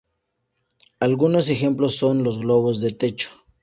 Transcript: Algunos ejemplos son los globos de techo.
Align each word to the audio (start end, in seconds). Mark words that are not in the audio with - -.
Algunos 0.99 1.49
ejemplos 1.51 1.95
son 1.95 2.23
los 2.23 2.39
globos 2.39 2.81
de 2.81 2.89
techo. 2.91 3.29